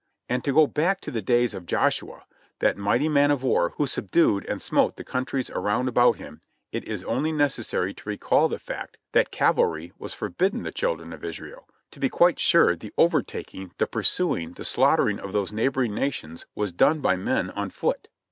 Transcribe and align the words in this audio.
And 0.27 0.43
to 0.45 0.51
go 0.53 0.65
back 0.65 0.99
to 1.01 1.11
the 1.11 1.21
days 1.21 1.53
of 1.53 1.67
Joshua, 1.67 2.23
that 2.57 2.75
mighty 2.75 3.07
man 3.07 3.29
of 3.29 3.43
war 3.43 3.75
who 3.77 3.85
subdued 3.85 4.43
and 4.47 4.59
smote 4.59 4.95
the 4.95 5.03
countries 5.03 5.51
around 5.51 5.87
about 5.87 6.13
him, 6.15 6.41
it 6.71 6.85
is 6.85 7.03
only 7.03 7.31
necessary 7.31 7.93
to 7.93 8.09
recall 8.09 8.49
the 8.49 8.57
fact 8.57 8.97
that 9.11 9.29
cavalry 9.29 9.93
was 9.99 10.15
forbidden 10.15 10.63
the 10.63 10.71
children 10.71 11.13
of 11.13 11.23
Israel, 11.23 11.69
to 11.91 11.99
be 11.99 12.09
quite 12.09 12.39
sure 12.39 12.75
the 12.75 12.91
overtaking, 12.97 13.73
the 13.77 13.85
pursuing, 13.85 14.53
the 14.53 14.65
slaughtering 14.65 15.19
of 15.19 15.33
those 15.33 15.51
neighboring 15.51 15.93
nations 15.93 16.47
was 16.55 16.73
done 16.73 16.99
by 16.99 17.15
men 17.15 17.51
on 17.51 17.69
foot. 17.69 18.07